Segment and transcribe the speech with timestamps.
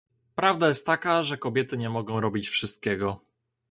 [0.35, 3.21] Prawda jest taka, że kobiety nie mogą robić wszystkiego